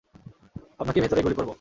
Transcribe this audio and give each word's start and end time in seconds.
আপনাকে 0.79 0.99
ভেতরেই 1.01 1.23
গুলি 1.23 1.35
করবো। 1.35 1.49